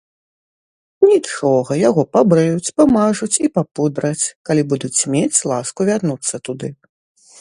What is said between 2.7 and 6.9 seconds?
памажуць і папудраць, калі будуць мець ласку вярнуцца туды.